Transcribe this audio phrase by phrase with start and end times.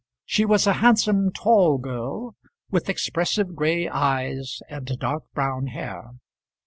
[0.25, 2.35] She was a handsome, tall girl,
[2.71, 6.13] with expressive gray eyes and dark brown hair.